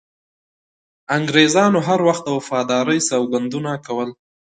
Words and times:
انګریزانو 1.15 1.79
هر 1.87 1.99
وخت 2.07 2.23
د 2.25 2.29
وفادارۍ 2.37 2.99
سوګندونه 3.09 3.71
کول. 3.85 4.09